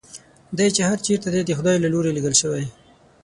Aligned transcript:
دی 0.57 0.67
چې 0.75 0.81
هر 0.89 0.97
چېرته 1.05 1.27
دی 1.33 1.41
د 1.45 1.51
خدای 1.59 1.75
له 1.83 1.87
لوري 1.93 2.11
لېږل 2.15 2.35
شوی. 2.41 2.65